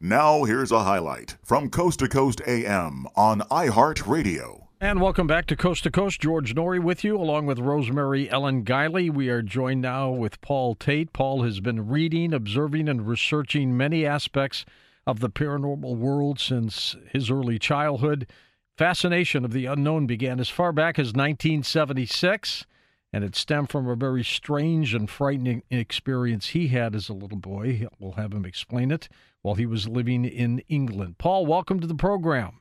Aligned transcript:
Now, 0.00 0.44
here's 0.44 0.70
a 0.70 0.84
highlight 0.84 1.38
from 1.42 1.70
Coast 1.70 1.98
to 1.98 2.08
Coast 2.08 2.40
AM 2.46 3.08
on 3.16 3.40
iHeartRadio. 3.50 4.68
And 4.80 5.00
welcome 5.00 5.26
back 5.26 5.46
to 5.46 5.56
Coast 5.56 5.82
to 5.82 5.90
Coast. 5.90 6.20
George 6.20 6.54
Noory 6.54 6.80
with 6.80 7.02
you, 7.02 7.16
along 7.16 7.46
with 7.46 7.58
Rosemary 7.58 8.30
Ellen 8.30 8.64
Guiley. 8.64 9.12
We 9.12 9.28
are 9.28 9.42
joined 9.42 9.80
now 9.80 10.10
with 10.10 10.40
Paul 10.40 10.76
Taitt. 10.76 11.12
Paul 11.12 11.42
has 11.42 11.58
been 11.58 11.88
reading, 11.88 12.32
observing, 12.32 12.88
and 12.88 13.08
researching 13.08 13.76
many 13.76 14.06
aspects 14.06 14.64
of 15.04 15.18
the 15.18 15.30
paranormal 15.30 15.96
world 15.96 16.38
since 16.38 16.94
his 17.10 17.28
early 17.28 17.58
childhood. 17.58 18.28
Fascination 18.76 19.44
of 19.44 19.52
the 19.52 19.66
unknown 19.66 20.06
began 20.06 20.38
as 20.38 20.48
far 20.48 20.70
back 20.70 21.00
as 21.00 21.08
1976, 21.08 22.66
and 23.12 23.24
it 23.24 23.34
stemmed 23.34 23.70
from 23.70 23.88
a 23.88 23.96
very 23.96 24.22
strange 24.22 24.94
and 24.94 25.08
frightening 25.08 25.62
experience 25.70 26.48
he 26.48 26.68
had 26.68 26.94
as 26.94 27.08
a 27.08 27.14
little 27.14 27.38
boy. 27.38 27.86
We'll 27.98 28.12
have 28.12 28.32
him 28.32 28.44
explain 28.44 28.90
it 28.90 29.08
while 29.42 29.54
he 29.54 29.66
was 29.66 29.88
living 29.88 30.24
in 30.24 30.60
England. 30.68 31.18
Paul, 31.18 31.46
welcome 31.46 31.80
to 31.80 31.86
the 31.86 31.94
program. 31.94 32.60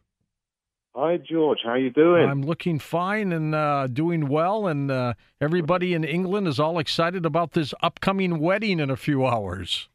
Hi, 0.95 1.17
George. 1.17 1.59
How 1.63 1.75
you 1.75 1.91
doing? 1.91 2.27
I'm 2.27 2.41
looking 2.41 2.79
fine 2.79 3.31
and 3.31 3.53
uh, 3.53 3.85
doing 3.85 4.29
well, 4.29 4.65
and 4.65 4.89
uh, 4.89 5.13
everybody 5.39 5.93
in 5.93 6.03
England 6.03 6.47
is 6.47 6.59
all 6.59 6.79
excited 6.79 7.23
about 7.23 7.51
this 7.51 7.71
upcoming 7.83 8.39
wedding 8.39 8.79
in 8.79 8.89
a 8.89 8.95
few 8.95 9.23
hours. 9.23 9.89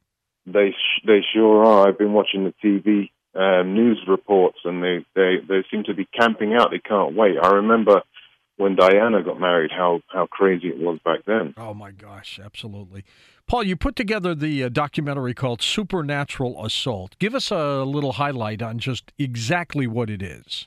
They 0.46 0.70
sh- 0.70 1.02
they 1.04 1.20
sure 1.34 1.64
are. 1.64 1.88
I've 1.88 1.98
been 1.98 2.12
watching 2.12 2.44
the 2.44 2.54
TV 2.62 3.10
um, 3.34 3.74
news 3.74 4.00
reports, 4.06 4.58
and 4.64 4.80
they, 4.80 5.04
they 5.16 5.36
they 5.48 5.64
seem 5.72 5.82
to 5.84 5.94
be 5.94 6.04
camping 6.04 6.54
out. 6.54 6.70
They 6.70 6.78
can't 6.78 7.16
wait. 7.16 7.34
I 7.42 7.54
remember 7.54 8.02
when 8.62 8.76
Diana 8.76 9.22
got 9.22 9.40
married, 9.40 9.72
how 9.72 10.00
how 10.08 10.26
crazy 10.26 10.68
it 10.68 10.78
was 10.78 10.98
back 11.04 11.20
then. 11.26 11.52
Oh 11.56 11.74
my 11.74 11.90
gosh, 11.90 12.40
absolutely. 12.42 13.04
Paul, 13.48 13.64
you 13.64 13.76
put 13.76 13.96
together 13.96 14.34
the 14.34 14.64
uh, 14.64 14.68
documentary 14.68 15.34
called 15.34 15.60
Supernatural 15.60 16.64
Assault. 16.64 17.16
Give 17.18 17.34
us 17.34 17.50
a 17.50 17.82
little 17.82 18.12
highlight 18.12 18.62
on 18.62 18.78
just 18.78 19.12
exactly 19.18 19.88
what 19.88 20.08
it 20.08 20.22
is. 20.22 20.66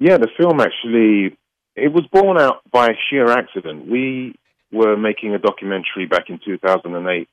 Yeah, 0.00 0.16
the 0.16 0.28
film 0.38 0.60
actually 0.60 1.36
it 1.76 1.92
was 1.92 2.06
born 2.10 2.40
out 2.40 2.62
by 2.72 2.88
sheer 3.08 3.30
accident. 3.30 3.86
We 3.88 4.34
were 4.72 4.96
making 4.96 5.34
a 5.34 5.38
documentary 5.38 6.06
back 6.10 6.24
in 6.28 6.40
2008 6.44 7.28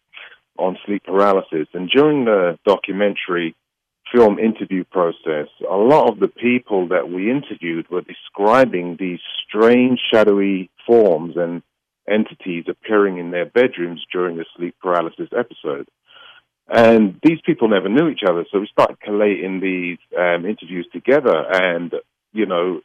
on 0.58 0.78
sleep 0.86 1.04
paralysis, 1.06 1.68
and 1.74 1.90
during 1.90 2.26
the 2.26 2.58
documentary 2.66 3.56
film 4.14 4.40
interview 4.40 4.84
process, 4.84 5.48
a 5.70 5.76
lot 5.76 6.10
of 6.10 6.20
the 6.20 6.28
people 6.28 6.90
that 6.90 7.10
we 7.10 7.30
interviewed 7.30 7.90
were 7.90 8.02
describing 8.02 8.98
these 9.00 9.20
strange 9.48 10.00
shadowy 10.12 10.70
forms 10.86 11.36
and 11.38 11.62
entities 12.08 12.66
appearing 12.70 13.18
in 13.18 13.32
their 13.32 13.46
bedrooms 13.46 14.04
during 14.12 14.38
the 14.38 14.46
sleep 14.56 14.76
paralysis 14.82 15.30
episode. 15.38 15.88
And 16.68 17.20
these 17.24 17.40
people 17.46 17.68
never 17.68 17.90
knew 17.90 18.10
each 18.10 18.24
other, 18.28 18.46
so 18.52 18.60
we 18.60 18.68
started 18.72 19.00
collating 19.00 19.60
these 19.60 20.00
um, 20.18 20.46
interviews 20.46 20.88
together, 20.92 21.46
and 21.52 21.94
you 22.34 22.48
know, 22.48 22.82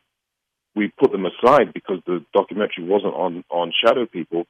we 0.76 0.92
put 0.98 1.12
them 1.12 1.24
aside 1.26 1.72
because 1.72 1.98
the 2.06 2.24
documentary 2.34 2.84
wasn't 2.84 3.14
on 3.14 3.42
on 3.50 3.72
shadow 3.84 4.04
people, 4.04 4.44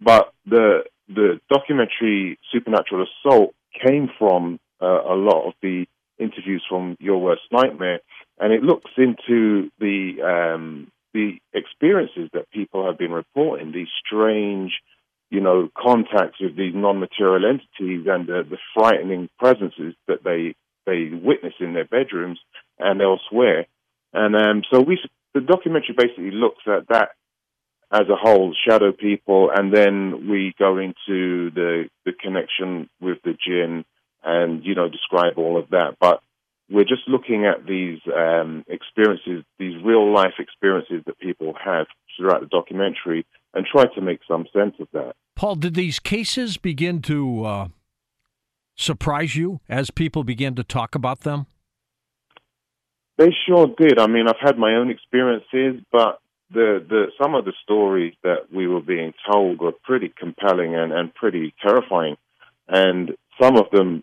but 0.00 0.32
the 0.46 0.84
the 1.08 1.40
documentary 1.50 2.38
Supernatural 2.52 3.06
Assault 3.06 3.54
came 3.84 4.08
from 4.18 4.60
uh, 4.80 4.86
a 4.86 5.14
lot 5.14 5.46
of 5.48 5.54
the 5.62 5.86
interviews 6.18 6.64
from 6.68 6.96
Your 6.98 7.18
Worst 7.18 7.42
Nightmare, 7.52 8.00
and 8.38 8.52
it 8.52 8.62
looks 8.62 8.90
into 8.96 9.70
the 9.78 10.22
um, 10.22 10.90
the 11.14 11.38
experiences 11.54 12.28
that 12.34 12.50
people 12.50 12.86
have 12.86 12.98
been 12.98 13.10
reporting, 13.10 13.72
these 13.72 13.88
strange, 14.04 14.72
you 15.30 15.40
know, 15.40 15.68
contacts 15.76 16.38
with 16.40 16.56
these 16.56 16.74
non-material 16.74 17.46
entities 17.46 18.06
and 18.06 18.26
the, 18.26 18.42
the 18.48 18.58
frightening 18.74 19.28
presences 19.38 19.94
that 20.08 20.22
they 20.24 20.54
they 20.84 21.10
witness 21.12 21.54
in 21.58 21.74
their 21.74 21.86
bedrooms 21.86 22.38
and 22.78 23.00
elsewhere. 23.00 23.66
And 24.12 24.36
um, 24.36 24.62
so 24.70 24.80
we, 24.80 24.98
the 25.34 25.40
documentary 25.40 25.94
basically 25.96 26.30
looks 26.30 26.62
at 26.66 26.88
that 26.88 27.10
as 27.90 28.08
a 28.08 28.16
whole, 28.16 28.54
shadow 28.68 28.92
people, 28.92 29.50
and 29.54 29.74
then 29.74 30.28
we 30.28 30.54
go 30.58 30.78
into 30.78 31.50
the 31.50 31.84
the 32.04 32.12
connection 32.12 32.88
with 33.00 33.18
the 33.24 33.36
jinn 33.46 33.84
and 34.26 34.64
you 34.64 34.74
know 34.74 34.88
describe 34.88 35.38
all 35.38 35.58
of 35.58 35.70
that. 35.70 35.96
But 36.00 36.20
we're 36.68 36.84
just 36.84 37.08
looking 37.08 37.46
at 37.46 37.64
these 37.66 38.00
um, 38.14 38.64
experiences, 38.68 39.44
these 39.58 39.82
real 39.84 40.12
life 40.12 40.34
experiences 40.38 41.02
that 41.06 41.18
people 41.18 41.54
have 41.64 41.86
throughout 42.16 42.40
the 42.40 42.46
documentary, 42.46 43.24
and 43.54 43.64
try 43.64 43.84
to 43.94 44.00
make 44.00 44.20
some 44.28 44.46
sense 44.52 44.74
of 44.80 44.88
that. 44.92 45.14
Paul, 45.36 45.54
did 45.54 45.74
these 45.74 45.98
cases 45.98 46.56
begin 46.56 47.02
to 47.02 47.44
uh, 47.44 47.68
surprise 48.74 49.36
you 49.36 49.60
as 49.68 49.90
people 49.90 50.24
began 50.24 50.54
to 50.56 50.64
talk 50.64 50.94
about 50.94 51.20
them? 51.20 51.46
They 53.18 53.30
sure 53.46 53.68
did. 53.78 53.98
I 53.98 54.06
mean, 54.08 54.28
I've 54.28 54.40
had 54.40 54.58
my 54.58 54.74
own 54.74 54.90
experiences, 54.90 55.82
but 55.90 56.20
the, 56.50 56.84
the 56.86 57.06
some 57.20 57.34
of 57.34 57.44
the 57.44 57.52
stories 57.62 58.14
that 58.22 58.52
we 58.54 58.66
were 58.66 58.82
being 58.82 59.12
told 59.30 59.60
were 59.60 59.72
pretty 59.72 60.12
compelling 60.16 60.74
and, 60.74 60.92
and 60.92 61.14
pretty 61.14 61.54
terrifying. 61.62 62.16
And 62.68 63.12
some 63.40 63.56
of 63.56 63.70
them 63.70 64.02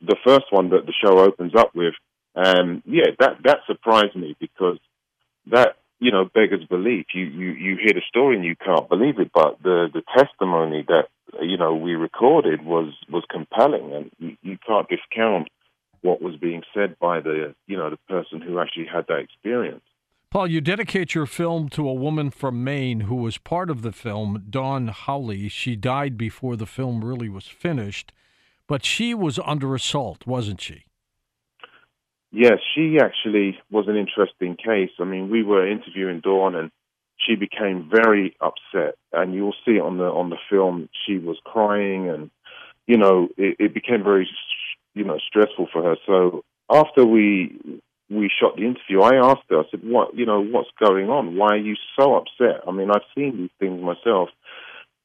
the 0.00 0.16
first 0.24 0.46
one 0.50 0.70
that 0.70 0.86
the 0.86 0.92
show 1.02 1.18
opens 1.18 1.54
up 1.56 1.74
with, 1.74 1.94
um, 2.34 2.82
yeah, 2.86 3.06
that 3.18 3.38
that 3.44 3.58
surprised 3.66 4.14
me 4.14 4.36
because 4.38 4.78
that 5.50 5.76
you 5.98 6.12
know 6.12 6.24
beggars 6.24 6.64
belief. 6.68 7.06
You 7.14 7.24
you 7.24 7.50
you 7.52 7.76
hear 7.76 7.94
the 7.94 8.02
story 8.08 8.36
and 8.36 8.44
you 8.44 8.54
can't 8.56 8.88
believe 8.88 9.18
it, 9.18 9.30
but 9.32 9.58
the 9.62 9.88
the 9.92 10.02
testimony 10.16 10.84
that 10.88 11.08
you 11.40 11.56
know 11.56 11.74
we 11.74 11.94
recorded 11.94 12.64
was 12.64 12.92
was 13.10 13.24
compelling, 13.30 13.92
and 13.92 14.10
you, 14.18 14.36
you 14.42 14.58
can't 14.66 14.88
discount 14.88 15.48
what 16.02 16.22
was 16.22 16.36
being 16.36 16.62
said 16.74 16.98
by 16.98 17.20
the 17.20 17.54
you 17.66 17.76
know 17.76 17.90
the 17.90 17.98
person 18.08 18.40
who 18.40 18.60
actually 18.60 18.86
had 18.86 19.06
that 19.08 19.18
experience. 19.18 19.82
Paul, 20.30 20.46
you 20.46 20.60
dedicate 20.60 21.14
your 21.14 21.24
film 21.24 21.70
to 21.70 21.88
a 21.88 21.94
woman 21.94 22.28
from 22.28 22.62
Maine 22.62 23.00
who 23.00 23.14
was 23.14 23.38
part 23.38 23.70
of 23.70 23.80
the 23.80 23.92
film, 23.92 24.44
Dawn 24.50 24.88
Howley. 24.88 25.48
She 25.48 25.74
died 25.74 26.18
before 26.18 26.54
the 26.54 26.66
film 26.66 27.02
really 27.02 27.30
was 27.30 27.46
finished. 27.46 28.12
But 28.68 28.84
she 28.84 29.14
was 29.14 29.40
under 29.44 29.74
assault, 29.74 30.26
wasn't 30.26 30.60
she? 30.60 30.84
Yes, 32.30 32.58
she 32.74 32.98
actually 33.00 33.58
was 33.70 33.88
an 33.88 33.96
interesting 33.96 34.56
case. 34.56 34.90
I 35.00 35.04
mean, 35.04 35.30
we 35.30 35.42
were 35.42 35.66
interviewing 35.66 36.20
Dawn, 36.20 36.54
and 36.54 36.70
she 37.16 37.34
became 37.34 37.90
very 37.90 38.36
upset, 38.40 38.96
and 39.12 39.34
you'll 39.34 39.54
see 39.64 39.80
on 39.80 39.96
the 39.96 40.04
on 40.04 40.28
the 40.28 40.36
film 40.50 40.90
she 41.06 41.16
was 41.16 41.38
crying, 41.44 42.10
and 42.10 42.30
you 42.86 42.98
know 42.98 43.28
it, 43.38 43.56
it 43.58 43.74
became 43.74 44.04
very 44.04 44.28
you 44.94 45.04
know 45.04 45.18
stressful 45.26 45.68
for 45.72 45.82
her. 45.82 45.96
So 46.06 46.44
after 46.70 47.06
we 47.06 47.80
we 48.10 48.30
shot 48.40 48.56
the 48.56 48.64
interview, 48.66 49.00
I 49.00 49.16
asked 49.16 49.48
her, 49.48 49.60
I 49.60 49.64
said, 49.70 49.80
"What 49.82 50.14
you 50.14 50.26
know, 50.26 50.42
what's 50.42 50.70
going 50.78 51.08
on? 51.08 51.36
Why 51.36 51.54
are 51.54 51.56
you 51.56 51.76
so 51.98 52.16
upset? 52.16 52.62
I 52.68 52.72
mean, 52.72 52.90
I've 52.90 53.08
seen 53.14 53.38
these 53.38 53.50
things 53.58 53.82
myself." 53.82 54.28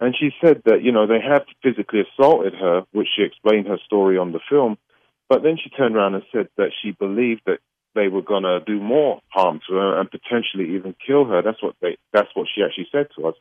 And 0.03 0.13
she 0.19 0.31
said 0.43 0.63
that, 0.65 0.83
you 0.83 0.91
know, 0.91 1.07
they 1.07 1.21
had 1.21 1.45
physically 1.63 2.01
assaulted 2.01 2.53
her, 2.55 2.81
which 2.91 3.07
she 3.15 3.23
explained 3.23 3.67
her 3.67 3.77
story 3.85 4.17
on 4.17 4.33
the 4.33 4.41
film. 4.49 4.77
But 5.29 5.43
then 5.43 5.55
she 5.55 5.69
turned 5.69 5.95
around 5.95 6.13
and 6.13 6.23
said 6.29 6.49
that 6.57 6.71
she 6.81 6.91
believed 6.91 7.43
that 7.45 7.59
they 7.95 8.09
were 8.09 8.21
going 8.21 8.43
to 8.43 8.59
do 8.65 8.81
more 8.81 9.21
harm 9.29 9.61
to 9.69 9.75
her 9.75 9.97
and 9.97 10.11
potentially 10.11 10.75
even 10.75 10.93
kill 11.07 11.23
her. 11.23 11.41
That's 11.41 11.63
what 11.63 11.75
they, 11.81 11.97
that's 12.11 12.27
what 12.33 12.47
she 12.53 12.61
actually 12.61 12.89
said 12.91 13.07
to 13.15 13.27
us. 13.27 13.35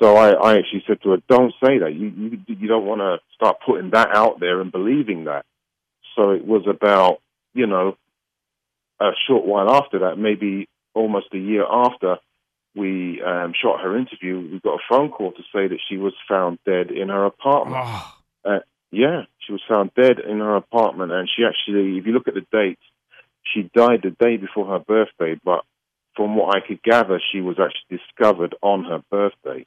So 0.00 0.14
I, 0.14 0.30
I 0.30 0.58
actually 0.58 0.84
said 0.86 1.02
to 1.02 1.10
her, 1.10 1.16
don't 1.28 1.52
say 1.60 1.78
that. 1.80 1.92
You, 1.92 2.06
you, 2.16 2.38
you 2.46 2.68
don't 2.68 2.86
want 2.86 3.00
to 3.00 3.18
start 3.34 3.56
putting 3.66 3.90
that 3.90 4.14
out 4.14 4.38
there 4.38 4.60
and 4.60 4.70
believing 4.70 5.24
that. 5.24 5.44
So 6.14 6.30
it 6.30 6.46
was 6.46 6.68
about, 6.68 7.20
you 7.52 7.66
know, 7.66 7.96
a 9.00 9.10
short 9.26 9.44
while 9.44 9.68
after 9.68 9.98
that, 10.00 10.18
maybe 10.18 10.68
almost 10.94 11.34
a 11.34 11.38
year 11.38 11.64
after, 11.68 12.18
we 12.74 13.20
um, 13.22 13.52
shot 13.60 13.80
her 13.80 13.96
interview, 13.96 14.38
we 14.52 14.60
got 14.60 14.74
a 14.74 14.82
phone 14.88 15.10
call 15.10 15.32
to 15.32 15.42
say 15.52 15.68
that 15.68 15.78
she 15.88 15.96
was 15.96 16.12
found 16.28 16.58
dead 16.64 16.90
in 16.90 17.08
her 17.08 17.24
apartment. 17.24 17.82
Oh. 17.84 18.14
Uh, 18.44 18.58
yeah, 18.90 19.22
she 19.46 19.52
was 19.52 19.62
found 19.68 19.92
dead 19.94 20.18
in 20.18 20.38
her 20.38 20.56
apartment, 20.56 21.12
and 21.12 21.28
she 21.28 21.44
actually, 21.44 21.98
if 21.98 22.06
you 22.06 22.12
look 22.12 22.28
at 22.28 22.34
the 22.34 22.46
dates, 22.52 22.82
she 23.42 23.70
died 23.74 24.00
the 24.02 24.10
day 24.10 24.36
before 24.36 24.66
her 24.66 24.78
birthday. 24.78 25.38
But 25.44 25.64
from 26.16 26.36
what 26.36 26.56
I 26.56 26.66
could 26.66 26.82
gather, 26.82 27.20
she 27.32 27.40
was 27.40 27.56
actually 27.58 27.98
discovered 27.98 28.54
on 28.62 28.84
her 28.84 29.02
birthday. 29.10 29.66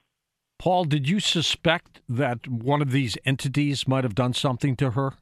Paul, 0.59 0.85
did 0.85 1.09
you 1.09 1.19
suspect 1.19 2.01
that 2.07 2.47
one 2.47 2.81
of 2.81 2.91
these 2.91 3.17
entities 3.25 3.87
might 3.87 4.03
have 4.03 4.15
done 4.15 4.33
something 4.33 4.75
to 4.77 4.91
her? 4.91 5.13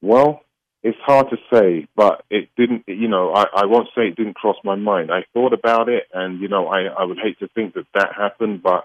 Well, 0.00 0.43
it's 0.84 0.98
hard 1.00 1.30
to 1.30 1.36
say, 1.50 1.88
but 1.96 2.24
it 2.28 2.50
didn't. 2.58 2.84
You 2.86 3.08
know, 3.08 3.32
I, 3.32 3.44
I 3.56 3.64
won't 3.64 3.88
say 3.96 4.02
it 4.02 4.16
didn't 4.16 4.34
cross 4.36 4.56
my 4.62 4.76
mind. 4.76 5.10
I 5.10 5.24
thought 5.32 5.54
about 5.54 5.88
it, 5.88 6.04
and 6.12 6.38
you 6.40 6.48
know, 6.48 6.68
I 6.68 6.82
I 6.82 7.04
would 7.04 7.18
hate 7.18 7.38
to 7.38 7.48
think 7.48 7.72
that 7.74 7.86
that 7.94 8.10
happened, 8.14 8.62
but 8.62 8.84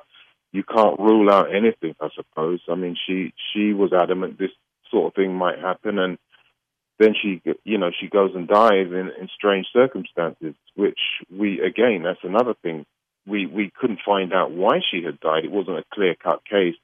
you 0.53 0.63
can't 0.63 0.97
rule 0.97 1.29
out 1.29 1.53
anything. 1.53 1.95
I 1.99 2.07
suppose. 2.15 2.61
I 2.69 2.75
mean, 2.75 2.95
she 3.05 3.33
she 3.53 3.73
was 3.73 3.91
adamant 3.91 4.39
this 4.39 4.51
sort 4.89 5.07
of 5.07 5.13
thing 5.15 5.35
might 5.35 5.59
happen, 5.59 5.99
and 5.99 6.17
then 6.99 7.15
she, 7.21 7.41
you 7.65 7.77
know, 7.77 7.91
she 7.99 8.07
goes 8.07 8.31
and 8.33 8.47
dies 8.47 8.87
in, 8.87 9.11
in 9.19 9.27
strange 9.35 9.67
circumstances, 9.73 10.55
which 10.75 10.99
we 11.29 11.59
again, 11.59 12.03
that's 12.05 12.23
another 12.23 12.53
thing. 12.63 12.85
We 13.27 13.45
we 13.45 13.73
couldn't 13.77 13.99
find 14.05 14.31
out 14.33 14.51
why 14.51 14.79
she 14.89 15.03
had 15.03 15.19
died. 15.19 15.43
It 15.43 15.51
wasn't 15.51 15.79
a 15.79 15.85
clear 15.93 16.15
cut 16.15 16.45
case. 16.45 16.75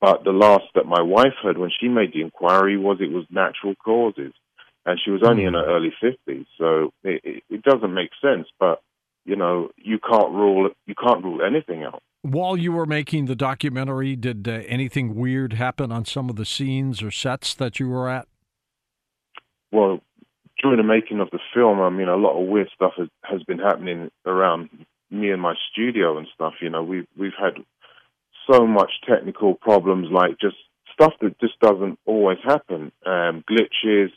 But 0.00 0.24
the 0.24 0.30
last 0.30 0.64
that 0.74 0.86
my 0.86 1.02
wife 1.02 1.34
heard 1.42 1.58
when 1.58 1.70
she 1.80 1.88
made 1.88 2.12
the 2.12 2.22
inquiry 2.22 2.76
was 2.76 2.98
it 3.00 3.12
was 3.12 3.24
natural 3.30 3.76
causes 3.76 4.32
and 4.88 4.98
she 5.04 5.10
was 5.10 5.22
only 5.22 5.44
in 5.44 5.52
her 5.52 5.64
hmm. 5.64 5.70
early 5.70 5.92
fifties, 6.00 6.46
so 6.56 6.92
it, 7.04 7.20
it, 7.22 7.42
it 7.50 7.62
doesn't 7.62 7.92
make 7.92 8.10
sense. 8.22 8.48
But 8.58 8.82
you 9.26 9.36
know, 9.36 9.68
you 9.76 9.98
can't 9.98 10.32
rule 10.32 10.70
you 10.86 10.94
can't 10.94 11.22
rule 11.22 11.40
anything 11.42 11.84
out. 11.84 12.02
While 12.22 12.56
you 12.56 12.72
were 12.72 12.86
making 12.86 13.26
the 13.26 13.36
documentary, 13.36 14.16
did 14.16 14.48
uh, 14.48 14.62
anything 14.66 15.14
weird 15.14 15.52
happen 15.52 15.92
on 15.92 16.06
some 16.06 16.30
of 16.30 16.36
the 16.36 16.46
scenes 16.46 17.02
or 17.02 17.10
sets 17.10 17.54
that 17.54 17.78
you 17.78 17.88
were 17.88 18.08
at? 18.08 18.26
Well, 19.70 20.00
during 20.62 20.78
the 20.78 20.82
making 20.82 21.20
of 21.20 21.28
the 21.30 21.38
film, 21.54 21.80
I 21.80 21.90
mean, 21.90 22.08
a 22.08 22.16
lot 22.16 22.40
of 22.40 22.48
weird 22.48 22.70
stuff 22.74 22.92
has, 22.96 23.08
has 23.22 23.42
been 23.44 23.58
happening 23.58 24.10
around 24.24 24.70
me 25.10 25.30
and 25.30 25.40
my 25.40 25.54
studio 25.70 26.16
and 26.16 26.26
stuff. 26.34 26.54
You 26.62 26.70
know, 26.70 26.82
we've 26.82 27.06
we've 27.16 27.38
had 27.38 27.62
so 28.50 28.66
much 28.66 28.90
technical 29.06 29.54
problems, 29.54 30.08
like 30.10 30.40
just 30.40 30.56
stuff 30.94 31.12
that 31.20 31.38
just 31.40 31.60
doesn't 31.60 31.98
always 32.06 32.38
happen, 32.42 32.90
um, 33.04 33.44
glitches, 33.48 34.08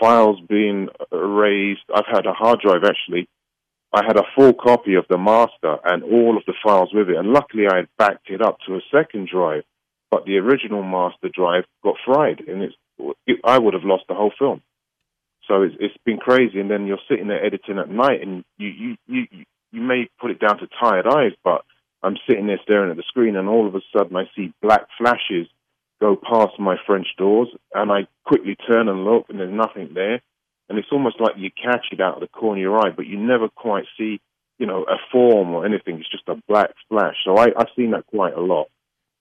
files 0.00 0.40
being 0.48 0.88
erased. 1.12 1.84
I've 1.94 2.06
had 2.06 2.26
a 2.26 2.32
hard 2.32 2.60
drive 2.60 2.84
actually. 2.84 3.28
I 3.92 4.02
had 4.04 4.16
a 4.16 4.26
full 4.34 4.52
copy 4.52 4.94
of 4.94 5.04
the 5.08 5.18
master 5.18 5.76
and 5.84 6.02
all 6.02 6.36
of 6.36 6.42
the 6.46 6.54
files 6.64 6.90
with 6.92 7.08
it, 7.10 7.16
and 7.16 7.28
luckily 7.28 7.68
I 7.70 7.76
had 7.76 7.88
backed 7.96 8.28
it 8.28 8.42
up 8.42 8.58
to 8.66 8.74
a 8.74 8.80
second 8.90 9.28
drive. 9.32 9.62
But 10.10 10.24
the 10.24 10.38
original 10.38 10.82
master 10.82 11.28
drive 11.32 11.64
got 11.82 11.96
fried, 12.04 12.40
and 12.46 12.62
it's 12.62 12.74
it, 13.26 13.38
I 13.44 13.58
would 13.58 13.74
have 13.74 13.84
lost 13.84 14.04
the 14.08 14.14
whole 14.14 14.32
film. 14.38 14.62
So 15.48 15.62
it's, 15.62 15.74
it's 15.78 15.96
been 16.04 16.18
crazy. 16.18 16.60
And 16.60 16.70
then 16.70 16.86
you're 16.86 16.98
sitting 17.08 17.28
there 17.28 17.44
editing 17.44 17.78
at 17.78 17.90
night, 17.90 18.22
and 18.22 18.44
you 18.56 18.68
you 18.68 18.96
you 19.06 19.44
you 19.72 19.80
may 19.80 20.08
put 20.20 20.30
it 20.30 20.40
down 20.40 20.58
to 20.58 20.68
tired 20.80 21.06
eyes, 21.06 21.32
but 21.42 21.64
I'm 22.02 22.16
sitting 22.28 22.46
there 22.46 22.60
staring 22.62 22.90
at 22.90 22.96
the 22.96 23.02
screen, 23.08 23.36
and 23.36 23.48
all 23.48 23.66
of 23.66 23.74
a 23.74 23.80
sudden 23.96 24.16
I 24.16 24.24
see 24.36 24.52
black 24.62 24.86
flashes 24.98 25.48
go 26.00 26.16
past 26.16 26.58
my 26.58 26.76
French 26.86 27.06
doors, 27.16 27.48
and 27.74 27.90
I 27.90 28.06
quickly 28.24 28.56
turn 28.66 28.88
and 28.88 29.04
look, 29.04 29.26
and 29.28 29.38
there's 29.38 29.52
nothing 29.52 29.90
there. 29.94 30.20
And 30.68 30.78
it's 30.78 30.88
almost 30.92 31.20
like 31.20 31.34
you 31.36 31.50
catch 31.50 31.86
it 31.92 32.00
out 32.00 32.14
of 32.14 32.20
the 32.20 32.28
corner 32.28 32.58
of 32.58 32.62
your 32.62 32.78
eye, 32.78 32.90
but 32.90 33.06
you 33.06 33.18
never 33.18 33.48
quite 33.48 33.84
see, 33.98 34.20
you 34.58 34.66
know, 34.66 34.84
a 34.84 34.96
form 35.12 35.50
or 35.50 35.66
anything. 35.66 35.98
It's 35.98 36.10
just 36.10 36.28
a 36.28 36.40
black 36.48 36.70
flash. 36.88 37.16
So 37.24 37.36
I, 37.36 37.48
I've 37.56 37.68
seen 37.76 37.90
that 37.90 38.06
quite 38.06 38.34
a 38.34 38.40
lot. 38.40 38.68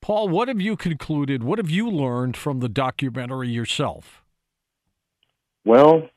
Paul, 0.02 0.30
what 0.30 0.48
have 0.48 0.62
you 0.62 0.76
concluded? 0.76 1.44
What 1.44 1.60
have 1.60 1.70
you 1.70 1.90
learned 1.90 2.38
from 2.38 2.60
the 2.60 2.70
documentary 2.70 3.50
yourself? 3.50 4.24
Well, 5.66 6.10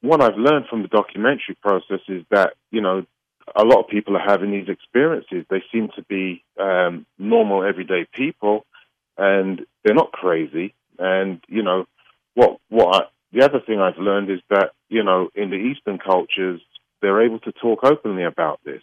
what 0.00 0.22
I've 0.22 0.36
learned 0.36 0.66
from 0.68 0.82
the 0.82 0.88
documentary 0.88 1.56
process 1.62 2.00
is 2.08 2.24
that, 2.30 2.54
you 2.70 2.80
know, 2.80 3.04
a 3.54 3.64
lot 3.64 3.80
of 3.80 3.88
people 3.88 4.16
are 4.16 4.26
having 4.26 4.50
these 4.50 4.68
experiences. 4.68 5.44
They 5.50 5.62
seem 5.72 5.88
to 5.96 6.02
be 6.02 6.42
um, 6.58 7.06
normal, 7.18 7.64
everyday 7.64 8.06
people, 8.12 8.64
and 9.16 9.60
they're 9.84 9.94
not 9.94 10.12
crazy. 10.12 10.74
And 10.98 11.40
you 11.48 11.62
know, 11.62 11.86
what 12.34 12.58
what 12.68 12.94
I, 12.94 13.00
the 13.32 13.44
other 13.44 13.60
thing 13.64 13.80
I've 13.80 13.98
learned 13.98 14.30
is 14.30 14.40
that 14.50 14.70
you 14.88 15.02
know, 15.02 15.28
in 15.34 15.50
the 15.50 15.56
Eastern 15.56 15.98
cultures, 15.98 16.60
they're 17.02 17.24
able 17.24 17.40
to 17.40 17.52
talk 17.52 17.80
openly 17.82 18.24
about 18.24 18.60
this 18.64 18.82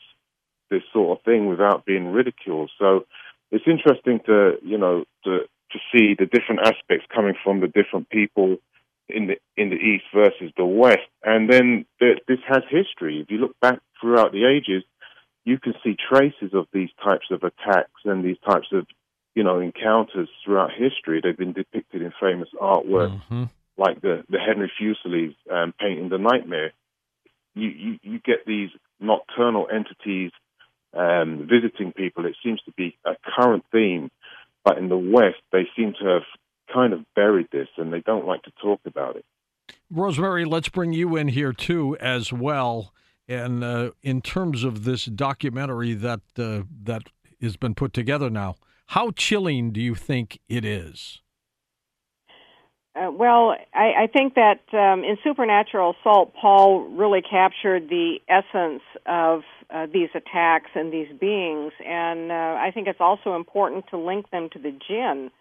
this 0.69 0.83
sort 0.93 1.17
of 1.17 1.25
thing 1.25 1.47
without 1.47 1.85
being 1.85 2.07
ridiculed. 2.07 2.71
So 2.79 3.05
it's 3.51 3.65
interesting 3.67 4.21
to 4.25 4.53
you 4.63 4.77
know 4.77 5.05
to 5.25 5.39
to 5.71 5.79
see 5.91 6.15
the 6.17 6.25
different 6.25 6.61
aspects 6.61 7.05
coming 7.13 7.33
from 7.43 7.61
the 7.61 7.67
different 7.67 8.09
people 8.09 8.57
in 9.07 9.27
the 9.27 9.35
in 9.57 9.69
the 9.69 9.75
East 9.75 10.05
versus 10.13 10.51
the 10.57 10.65
West, 10.65 11.09
and 11.23 11.51
then 11.51 11.85
this 11.99 12.39
has 12.47 12.63
history. 12.69 13.19
If 13.21 13.29
you 13.29 13.37
look 13.37 13.59
back 13.59 13.79
throughout 13.99 14.31
the 14.31 14.45
ages, 14.45 14.83
you 15.45 15.59
can 15.59 15.73
see 15.83 15.95
traces 15.95 16.53
of 16.53 16.67
these 16.73 16.89
types 17.03 17.27
of 17.31 17.43
attacks 17.43 18.01
and 18.05 18.23
these 18.23 18.37
types 18.47 18.67
of 18.71 18.85
you 19.35 19.43
know, 19.43 19.59
encounters 19.59 20.29
throughout 20.43 20.71
history. 20.71 21.21
They've 21.23 21.37
been 21.37 21.53
depicted 21.53 22.01
in 22.01 22.11
famous 22.19 22.49
artwork 22.59 23.11
mm-hmm. 23.11 23.43
like 23.77 24.01
the, 24.01 24.23
the 24.29 24.39
Henry 24.39 24.71
Fuseli's 24.79 25.35
um, 25.51 25.73
painting 25.79 26.09
The 26.09 26.17
Nightmare. 26.17 26.73
You, 27.53 27.69
you, 27.69 27.99
you 28.01 28.19
get 28.19 28.45
these 28.45 28.69
nocturnal 28.99 29.67
entities 29.73 30.31
um, 30.93 31.47
visiting 31.49 31.91
people. 31.93 32.25
It 32.25 32.35
seems 32.43 32.61
to 32.63 32.71
be 32.71 32.97
a 33.05 33.15
current 33.35 33.63
theme, 33.71 34.11
but 34.63 34.77
in 34.77 34.89
the 34.89 34.97
West, 34.97 35.41
they 35.51 35.67
seem 35.75 35.93
to 36.01 36.07
have 36.07 36.23
kind 36.73 36.93
of 36.93 37.01
buried 37.15 37.47
this 37.51 37.67
and 37.77 37.91
they 37.91 38.01
don't 38.01 38.25
like 38.25 38.43
to 38.43 38.51
talk 38.61 38.79
about 38.85 39.15
it. 39.15 39.25
Rosemary, 39.89 40.45
let's 40.45 40.69
bring 40.69 40.93
you 40.93 41.15
in 41.15 41.29
here 41.29 41.53
too, 41.53 41.97
as 41.99 42.31
well. 42.31 42.93
And 43.27 43.63
uh, 43.63 43.91
in 44.01 44.21
terms 44.21 44.63
of 44.63 44.83
this 44.83 45.05
documentary 45.05 45.93
that 45.93 46.21
uh, 46.37 46.63
that 46.83 47.03
has 47.41 47.55
been 47.55 47.75
put 47.75 47.93
together 47.93 48.29
now, 48.29 48.55
how 48.91 49.09
chilling 49.11 49.71
do 49.71 49.79
you 49.79 49.95
think 49.95 50.39
it 50.49 50.65
is? 50.65 51.21
Uh, 52.93 53.09
well, 53.09 53.55
I, 53.73 54.03
I 54.03 54.07
think 54.07 54.35
that 54.35 54.59
um, 54.73 55.05
in 55.05 55.17
Supernatural 55.23 55.95
Assault, 56.01 56.33
Paul 56.33 56.89
really 56.89 57.21
captured 57.21 57.87
the 57.87 58.17
essence 58.27 58.81
of 59.05 59.43
uh, 59.73 59.87
these 59.93 60.09
attacks 60.13 60.71
and 60.75 60.91
these 60.91 61.07
beings, 61.17 61.71
and 61.87 62.33
uh, 62.33 62.59
I 62.59 62.71
think 62.73 62.89
it's 62.89 62.99
also 62.99 63.37
important 63.37 63.85
to 63.91 63.97
link 63.97 64.29
them 64.29 64.49
to 64.51 64.59
the 64.59 64.77
jinn, 64.85 65.31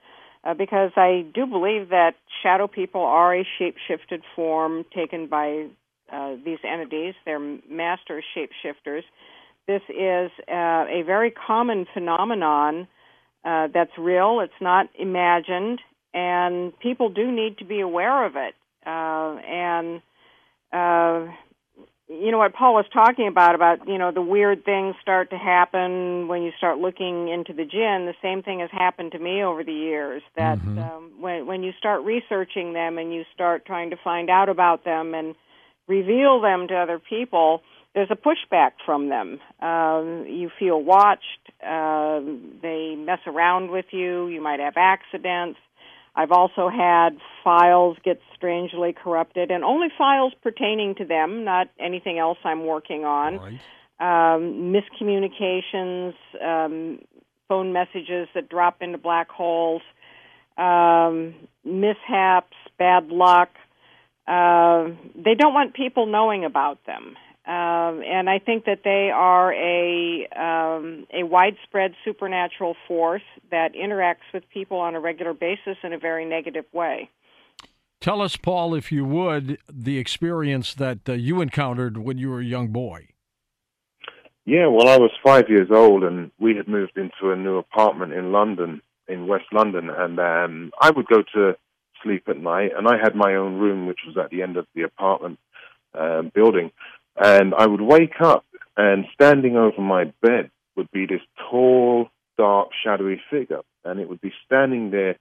uh, 0.44 0.54
because 0.54 0.92
I 0.94 1.26
do 1.34 1.44
believe 1.44 1.88
that 1.88 2.14
shadow 2.44 2.68
people 2.68 3.00
are 3.00 3.34
a 3.34 3.44
shape-shifted 3.58 4.22
form 4.36 4.84
taken 4.94 5.26
by 5.26 5.66
uh, 6.12 6.36
these 6.44 6.58
entities. 6.62 7.14
They're 7.24 7.40
master 7.68 8.22
shapeshifters. 8.36 9.02
This 9.66 9.82
is 9.88 10.30
uh, 10.48 10.86
a 10.88 11.02
very 11.04 11.32
common 11.32 11.86
phenomenon 11.92 12.86
uh, 13.44 13.68
that's 13.72 13.96
real. 13.98 14.40
It's 14.40 14.60
not 14.60 14.88
imagined, 14.98 15.80
and 16.12 16.78
people 16.78 17.08
do 17.08 17.30
need 17.30 17.58
to 17.58 17.64
be 17.64 17.80
aware 17.80 18.26
of 18.26 18.36
it. 18.36 18.54
Uh, 18.86 19.36
and 19.46 20.02
uh, 20.72 21.32
you 22.08 22.30
know 22.32 22.38
what 22.38 22.54
Paul 22.54 22.74
was 22.74 22.86
talking 22.92 23.28
about 23.28 23.54
about 23.54 23.86
you 23.86 23.96
know 23.96 24.10
the 24.10 24.22
weird 24.22 24.64
things 24.64 24.96
start 25.00 25.30
to 25.30 25.38
happen 25.38 26.28
when 26.28 26.42
you 26.42 26.50
start 26.58 26.78
looking 26.78 27.28
into 27.28 27.52
the 27.52 27.64
jinn. 27.64 28.06
The 28.06 28.14
same 28.20 28.42
thing 28.42 28.60
has 28.60 28.70
happened 28.72 29.12
to 29.12 29.18
me 29.18 29.42
over 29.42 29.62
the 29.62 29.72
years. 29.72 30.22
That 30.36 30.58
mm-hmm. 30.58 30.78
um, 30.78 31.12
when 31.20 31.46
when 31.46 31.62
you 31.62 31.72
start 31.78 32.02
researching 32.02 32.72
them 32.72 32.98
and 32.98 33.14
you 33.14 33.24
start 33.32 33.64
trying 33.64 33.90
to 33.90 33.96
find 34.02 34.28
out 34.28 34.48
about 34.48 34.84
them 34.84 35.14
and 35.14 35.34
reveal 35.86 36.40
them 36.40 36.68
to 36.68 36.74
other 36.74 36.98
people 36.98 37.62
there's 37.94 38.10
a 38.10 38.16
pushback 38.16 38.72
from 38.86 39.08
them. 39.08 39.40
Um, 39.60 40.24
you 40.28 40.50
feel 40.58 40.80
watched. 40.82 41.50
Uh, 41.64 42.20
they 42.62 42.94
mess 42.96 43.18
around 43.26 43.70
with 43.70 43.86
you. 43.90 44.28
You 44.28 44.40
might 44.40 44.60
have 44.60 44.74
accidents. 44.76 45.58
I've 46.14 46.32
also 46.32 46.68
had 46.68 47.18
files 47.44 47.96
get 48.04 48.20
strangely 48.34 48.92
corrupted, 48.92 49.50
and 49.50 49.64
only 49.64 49.88
files 49.96 50.32
pertaining 50.42 50.96
to 50.96 51.04
them, 51.04 51.44
not 51.44 51.68
anything 51.78 52.18
else 52.18 52.38
I'm 52.44 52.66
working 52.66 53.04
on. 53.04 53.38
Right. 53.38 53.60
Um, 54.00 54.72
miscommunications, 54.72 56.14
um, 56.42 57.00
phone 57.48 57.72
messages 57.72 58.28
that 58.34 58.48
drop 58.48 58.82
into 58.82 58.98
black 58.98 59.30
holes, 59.30 59.82
um, 60.56 61.34
mishaps, 61.64 62.56
bad 62.78 63.08
luck. 63.08 63.50
Uh, 64.26 64.88
they 65.14 65.34
don't 65.34 65.54
want 65.54 65.74
people 65.74 66.06
knowing 66.06 66.44
about 66.44 66.84
them. 66.86 67.16
Um, 67.50 68.04
and 68.04 68.30
I 68.30 68.38
think 68.38 68.66
that 68.66 68.82
they 68.84 69.10
are 69.12 69.52
a 69.52 70.28
um, 70.36 71.04
a 71.12 71.24
widespread 71.24 71.94
supernatural 72.04 72.76
force 72.86 73.24
that 73.50 73.74
interacts 73.74 74.32
with 74.32 74.48
people 74.50 74.78
on 74.78 74.94
a 74.94 75.00
regular 75.00 75.34
basis 75.34 75.76
in 75.82 75.92
a 75.92 75.98
very 75.98 76.24
negative 76.24 76.66
way. 76.72 77.10
Tell 78.00 78.22
us, 78.22 78.36
Paul, 78.36 78.72
if 78.76 78.92
you 78.92 79.04
would, 79.04 79.58
the 79.68 79.98
experience 79.98 80.74
that 80.74 81.08
uh, 81.08 81.14
you 81.14 81.40
encountered 81.40 81.98
when 81.98 82.18
you 82.18 82.30
were 82.30 82.38
a 82.38 82.44
young 82.44 82.68
boy. 82.68 83.08
Yeah, 84.44 84.68
well, 84.68 84.88
I 84.88 84.98
was 84.98 85.10
five 85.24 85.48
years 85.48 85.70
old, 85.74 86.04
and 86.04 86.30
we 86.38 86.54
had 86.54 86.68
moved 86.68 86.96
into 86.96 87.32
a 87.32 87.36
new 87.36 87.56
apartment 87.56 88.12
in 88.12 88.30
London, 88.30 88.80
in 89.08 89.26
West 89.26 89.46
London, 89.52 89.90
and 89.90 90.20
um, 90.20 90.70
I 90.80 90.90
would 90.90 91.06
go 91.06 91.24
to 91.34 91.56
sleep 92.04 92.28
at 92.28 92.38
night, 92.38 92.70
and 92.76 92.86
I 92.86 92.96
had 92.96 93.16
my 93.16 93.34
own 93.34 93.58
room, 93.58 93.88
which 93.88 94.00
was 94.06 94.16
at 94.16 94.30
the 94.30 94.42
end 94.42 94.56
of 94.56 94.66
the 94.76 94.82
apartment 94.82 95.40
um, 95.98 96.30
building. 96.32 96.70
And 97.22 97.54
I 97.54 97.66
would 97.66 97.82
wake 97.82 98.20
up, 98.20 98.44
and 98.76 99.04
standing 99.12 99.56
over 99.56 99.80
my 99.82 100.04
bed 100.22 100.50
would 100.76 100.90
be 100.90 101.04
this 101.06 101.20
tall, 101.50 102.08
dark, 102.38 102.68
shadowy 102.82 103.20
figure. 103.30 103.60
And 103.84 104.00
it 104.00 104.08
would 104.08 104.20
be 104.22 104.32
standing 104.46 104.90
there 104.90 105.16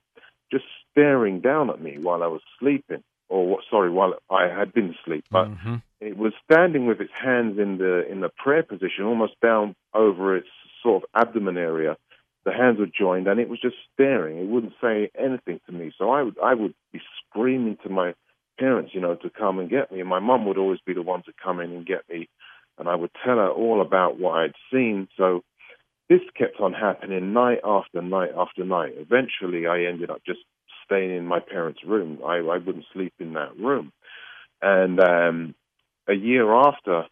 just 0.51 0.63
staring 0.91 1.41
down 1.41 1.69
at 1.69 1.81
me 1.81 1.97
while 2.01 2.23
I 2.23 2.27
was 2.27 2.41
sleeping. 2.59 3.03
or 3.27 3.45
what? 3.47 3.63
Sorry, 3.69 3.89
while 3.91 4.13
I 4.29 4.47
had 4.47 4.73
been 4.73 4.95
asleep, 5.01 5.25
but 5.29 5.47
Mm-hmm. 5.49 5.75
it 6.01 6.17
was 6.17 6.33
standing 6.49 6.87
with 6.87 6.99
its 7.01 7.11
hands 7.13 7.59
in 7.59 7.77
the 7.77 8.09
in 8.11 8.21
the 8.21 8.29
prayer 8.29 8.63
position, 8.63 9.03
almost 9.05 9.39
down 9.41 9.75
over 9.93 10.35
its 10.37 10.47
sort 10.81 11.03
of 11.03 11.09
abdomen 11.13 11.57
area. 11.57 11.97
The 12.45 12.53
hands 12.53 12.79
were 12.79 12.87
joined, 12.87 13.27
and 13.27 13.39
it 13.39 13.49
was 13.49 13.59
just 13.59 13.75
staring. 13.93 14.37
It 14.39 14.47
wouldn't 14.47 14.73
say 14.81 15.11
anything 15.19 15.59
to 15.67 15.71
me. 15.73 15.91
So 15.97 16.09
I 16.11 16.23
would 16.23 16.37
I 16.41 16.53
would 16.55 16.73
be 16.93 17.01
screaming 17.27 17.77
to 17.83 17.89
my 17.89 18.15
parents, 18.59 18.91
you 18.93 19.01
know, 19.01 19.15
to 19.15 19.29
come 19.29 19.59
and 19.59 19.69
get 19.69 19.91
me. 19.91 19.99
And 19.99 20.09
my 20.09 20.19
mum 20.19 20.45
would 20.45 20.57
always 20.57 20.79
be 20.85 20.93
the 20.93 21.01
one 21.01 21.23
to 21.23 21.33
come 21.43 21.59
in 21.59 21.71
and 21.71 21.85
get 21.85 22.03
me, 22.09 22.29
and 22.77 22.87
I 22.89 22.95
would 22.95 23.11
tell 23.23 23.37
her 23.37 23.49
all 23.49 23.81
about 23.81 24.19
what 24.19 24.33
I'd 24.33 24.55
seen. 24.71 25.07
So 25.17 25.43
this 26.09 26.21
kept 26.35 26.59
on 26.59 26.73
happening 26.73 27.33
night 27.33 27.59
after 27.63 28.01
night 28.01 28.31
after 28.35 28.65
night. 28.65 28.93
Eventually, 28.97 29.67
I 29.67 29.83
ended 29.83 30.09
up 30.09 30.21
just 30.25 30.39
staying 30.85 31.15
in 31.15 31.25
my 31.25 31.39
parents' 31.39 31.83
room. 31.85 32.19
I, 32.25 32.37
I 32.37 32.57
wouldn't 32.57 32.85
sleep 32.93 33.13
in 33.19 33.33
that 33.33 33.57
room. 33.57 33.91
And 34.61 34.99
um, 34.99 35.55
a 36.07 36.13
year 36.13 36.51
after 36.53 37.03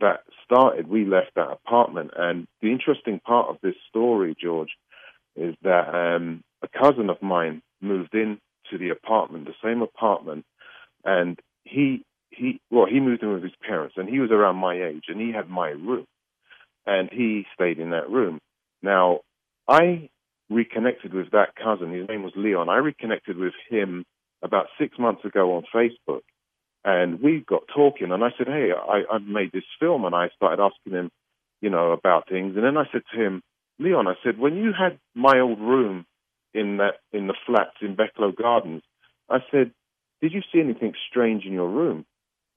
that 0.00 0.20
started, 0.44 0.88
we 0.88 1.04
left 1.06 1.34
that 1.36 1.50
apartment. 1.50 2.10
And 2.16 2.46
the 2.60 2.70
interesting 2.70 3.20
part 3.20 3.48
of 3.48 3.56
this 3.62 3.76
story, 3.88 4.36
George, 4.40 4.72
is 5.36 5.54
that 5.62 5.88
um, 5.94 6.42
a 6.62 6.68
cousin 6.68 7.08
of 7.10 7.22
mine 7.22 7.62
moved 7.80 8.14
in 8.14 8.38
to 8.70 8.78
the 8.78 8.90
apartment, 8.90 9.46
the 9.46 9.54
same 9.62 9.82
apartment, 9.82 10.44
and 11.04 11.38
he 11.64 12.04
he 12.30 12.60
well 12.70 12.86
he 12.86 13.00
moved 13.00 13.22
in 13.22 13.32
with 13.32 13.42
his 13.42 13.52
parents, 13.66 13.94
and 13.96 14.08
he 14.08 14.20
was 14.20 14.30
around 14.30 14.56
my 14.56 14.74
age, 14.74 15.04
and 15.08 15.20
he 15.20 15.32
had 15.32 15.48
my 15.48 15.68
room, 15.68 16.06
and 16.86 17.08
he 17.10 17.46
stayed 17.54 17.78
in 17.78 17.90
that 17.90 18.10
room. 18.10 18.40
Now, 18.82 19.20
I 19.68 20.08
reconnected 20.50 21.14
with 21.14 21.30
that 21.30 21.54
cousin. 21.56 21.92
His 21.92 22.08
name 22.08 22.22
was 22.22 22.32
Leon. 22.36 22.68
I 22.68 22.76
reconnected 22.76 23.36
with 23.36 23.54
him 23.68 24.04
about 24.42 24.66
six 24.78 24.98
months 24.98 25.24
ago 25.24 25.56
on 25.56 25.64
Facebook, 25.74 26.22
and 26.84 27.20
we 27.20 27.44
got 27.46 27.62
talking. 27.74 28.12
And 28.12 28.22
I 28.22 28.28
said, 28.36 28.46
"Hey, 28.46 28.70
I, 28.72 29.02
I've 29.10 29.22
made 29.22 29.52
this 29.52 29.64
film," 29.80 30.04
and 30.04 30.14
I 30.14 30.28
started 30.36 30.62
asking 30.62 30.92
him, 30.92 31.10
you 31.60 31.70
know, 31.70 31.92
about 31.92 32.28
things. 32.28 32.56
And 32.56 32.64
then 32.64 32.76
I 32.76 32.84
said 32.92 33.02
to 33.12 33.20
him, 33.20 33.42
"Leon, 33.78 34.06
I 34.06 34.14
said, 34.22 34.38
when 34.38 34.56
you 34.56 34.72
had 34.78 34.98
my 35.14 35.40
old 35.40 35.60
room 35.60 36.04
in 36.52 36.76
that 36.78 36.96
in 37.12 37.26
the 37.26 37.34
flats 37.46 37.76
in 37.80 37.96
Becklow 37.96 38.32
Gardens, 38.32 38.82
I 39.28 39.38
said, 39.50 39.72
did 40.20 40.32
you 40.32 40.42
see 40.52 40.60
anything 40.60 40.94
strange 41.10 41.44
in 41.44 41.52
your 41.52 41.68
room?" 41.68 42.04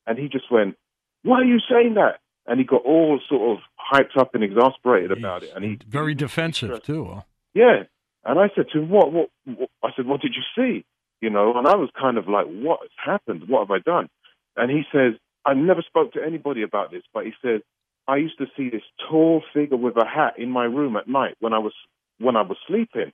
And 0.06 0.18
he 0.18 0.28
just 0.28 0.52
went, 0.52 0.78
"Why 1.24 1.42
are 1.42 1.46
you 1.46 1.60
saying 1.70 1.96
that?" 1.96 2.20
And 2.46 2.60
he 2.60 2.66
got 2.66 2.84
all 2.86 3.20
sort 3.28 3.58
of 3.58 3.64
hyped 3.92 4.18
up 4.18 4.34
and 4.34 4.44
exasperated 4.44 5.12
about 5.12 5.44
it. 5.44 5.52
And 5.56 5.66
he 5.66 5.80
very 5.88 6.16
defensive 6.16 6.82
too. 6.84 7.06
huh? 7.06 7.22
yeah. 7.54 7.84
And 8.24 8.40
I 8.40 8.50
said 8.56 8.66
to 8.74 8.80
him, 8.80 8.90
what, 8.90 9.14
what, 9.14 9.30
what, 9.46 9.70
I 9.84 9.90
said, 9.96 10.06
what 10.06 10.20
did 10.22 10.34
you 10.36 10.44
see? 10.56 10.86
You 11.22 11.30
know, 11.30 11.58
and 11.58 11.66
I 11.66 11.76
was 11.76 11.90
kind 11.98 12.18
of 12.18 12.28
like, 12.28 12.46
what 12.46 12.82
has 12.82 12.90
happened? 13.04 13.44
What 13.48 13.68
have 13.68 13.72
I 13.72 13.80
done? 13.80 14.10
And 14.58 14.70
he 14.70 14.84
says, 14.92 15.14
I 15.46 15.54
never 15.54 15.82
spoke 15.82 16.12
to 16.14 16.24
anybody 16.26 16.62
about 16.62 16.92
this, 16.92 17.04
but 17.14 17.26
he 17.26 17.32
says, 17.42 17.62
I 18.06 18.18
used 18.18 18.38
to 18.40 18.48
see 18.58 18.70
this 18.70 18.82
tall 19.10 19.44
figure 19.54 19.78
with 19.78 19.96
a 19.96 20.06
hat 20.06 20.34
in 20.38 20.50
my 20.50 20.66
room 20.66 20.98
at 20.98 21.08
night 21.08 21.36
when 21.40 21.54
I 21.54 21.60
was, 21.60 21.74
when 22.20 22.36
I 22.36 22.42
was 22.42 22.58
sleeping. 22.68 23.14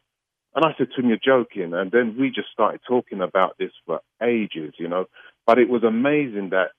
And 0.56 0.66
I 0.66 0.76
said 0.78 0.88
to 0.96 1.02
him, 1.02 1.10
you're 1.10 1.18
joking. 1.18 1.74
And 1.74 1.92
then 1.92 2.16
we 2.20 2.30
just 2.30 2.50
started 2.52 2.82
talking 2.88 3.22
about 3.22 3.58
this 3.58 3.72
for 3.86 4.02
ages, 4.22 4.74
you 4.78 4.88
know, 4.88 5.06
but 5.48 5.58
it 5.58 5.70
was 5.70 5.84
amazing 5.84 6.50
that 6.52 6.72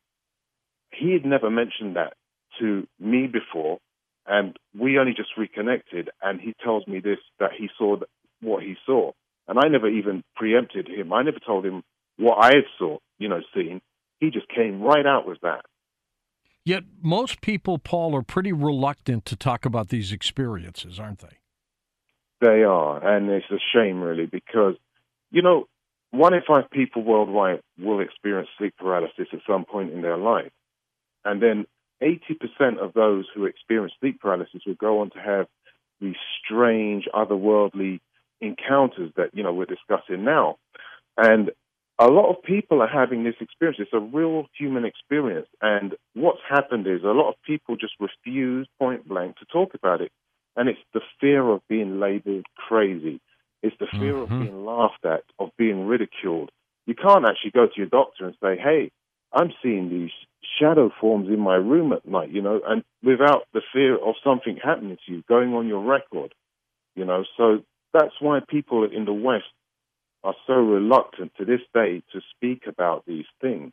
he 0.92 1.12
had 1.12 1.24
never 1.24 1.50
mentioned 1.50 1.96
that 1.96 2.14
to 2.60 2.86
me 3.00 3.26
before. 3.26 3.78
And 4.26 4.56
we 4.78 4.98
only 4.98 5.12
just 5.12 5.30
reconnected. 5.36 6.10
And 6.22 6.40
he 6.40 6.54
tells 6.62 6.86
me 6.86 7.00
this 7.00 7.18
that 7.40 7.50
he 7.58 7.68
saw 7.76 7.96
what 8.40 8.62
he 8.62 8.76
saw. 8.86 9.12
And 9.46 9.58
i 9.58 9.68
never 9.68 9.88
even 9.88 10.22
preempted 10.36 10.88
him. 10.88 11.12
I 11.12 11.22
never 11.22 11.38
told 11.44 11.66
him 11.66 11.82
what 12.16 12.38
i 12.42 12.48
had 12.48 12.64
saw 12.78 12.98
you 13.18 13.28
know 13.28 13.40
seen. 13.54 13.80
He 14.20 14.30
just 14.30 14.48
came 14.48 14.80
right 14.80 15.04
out 15.04 15.26
with 15.26 15.40
that. 15.42 15.64
Yet 16.64 16.84
most 17.02 17.40
people, 17.42 17.78
Paul, 17.78 18.16
are 18.16 18.22
pretty 18.22 18.52
reluctant 18.52 19.26
to 19.26 19.36
talk 19.36 19.66
about 19.66 19.88
these 19.88 20.12
experiences, 20.12 20.98
aren't 20.98 21.18
they? 21.18 21.38
They 22.44 22.62
are 22.62 23.04
and 23.06 23.30
it's 23.30 23.50
a 23.50 23.58
shame 23.72 24.00
really 24.00 24.26
because 24.26 24.74
you 25.30 25.42
know 25.42 25.66
one 26.10 26.34
in 26.34 26.42
five 26.46 26.70
people 26.70 27.02
worldwide 27.02 27.60
will 27.78 28.00
experience 28.00 28.48
sleep 28.58 28.74
paralysis 28.78 29.28
at 29.32 29.40
some 29.46 29.64
point 29.64 29.92
in 29.92 30.02
their 30.02 30.18
life 30.18 30.52
and 31.24 31.42
then 31.42 31.66
80% 32.02 32.78
of 32.78 32.92
those 32.92 33.26
who 33.34 33.46
experience 33.46 33.94
sleep 34.00 34.20
paralysis 34.20 34.62
will 34.66 34.74
go 34.74 35.00
on 35.00 35.10
to 35.10 35.18
have 35.18 35.46
these 36.00 36.16
strange, 36.44 37.08
otherworldly 37.14 38.00
encounters 38.40 39.10
that, 39.16 39.30
you 39.32 39.42
know, 39.42 39.52
we're 39.52 39.64
discussing 39.64 40.24
now. 40.24 40.56
And 41.16 41.50
a 41.98 42.08
lot 42.08 42.30
of 42.30 42.42
people 42.42 42.82
are 42.82 42.88
having 42.88 43.24
this 43.24 43.36
experience. 43.40 43.78
It's 43.80 43.92
a 43.92 44.00
real 44.00 44.46
human 44.58 44.84
experience. 44.84 45.46
And 45.62 45.94
what's 46.14 46.40
happened 46.48 46.86
is 46.86 47.04
a 47.04 47.08
lot 47.08 47.30
of 47.30 47.36
people 47.46 47.76
just 47.76 47.94
refuse 48.00 48.68
point 48.78 49.08
blank 49.08 49.36
to 49.38 49.46
talk 49.46 49.74
about 49.74 50.00
it. 50.00 50.10
And 50.56 50.68
it's 50.68 50.80
the 50.92 51.00
fear 51.20 51.48
of 51.48 51.66
being 51.68 52.00
labeled 52.00 52.46
crazy. 52.56 53.20
It's 53.62 53.76
the 53.78 53.88
fear 53.98 54.16
of 54.22 54.30
Mhm. 54.30 54.38
being 54.38 54.64
laughed 54.64 55.04
at, 55.04 55.24
of 55.38 55.50
being 55.56 55.86
ridiculed. 55.86 56.50
You 56.86 56.94
can't 56.94 57.26
actually 57.26 57.52
go 57.52 57.66
to 57.66 57.76
your 57.76 57.86
doctor 57.86 58.26
and 58.26 58.36
say, 58.42 58.56
hey, 58.56 58.90
I'm 59.32 59.52
seeing 59.62 59.88
these 59.88 60.12
shadow 60.58 60.90
forms 61.00 61.28
in 61.28 61.40
my 61.40 61.56
room 61.56 61.92
at 61.92 62.06
night, 62.06 62.30
you 62.30 62.42
know, 62.42 62.60
and 62.66 62.84
without 63.02 63.46
the 63.52 63.62
fear 63.72 63.96
of 63.96 64.14
something 64.22 64.58
happening 64.62 64.98
to 65.06 65.12
you, 65.12 65.22
going 65.28 65.54
on 65.54 65.66
your 65.66 65.82
record, 65.82 66.34
you 66.94 67.04
know. 67.04 67.24
So 67.36 67.64
that's 67.92 68.20
why 68.20 68.40
people 68.46 68.84
in 68.84 69.04
the 69.06 69.12
West 69.12 69.52
are 70.22 70.34
so 70.46 70.54
reluctant 70.54 71.32
to 71.36 71.44
this 71.44 71.60
day 71.72 72.02
to 72.12 72.20
speak 72.34 72.66
about 72.66 73.04
these 73.06 73.26
things. 73.40 73.72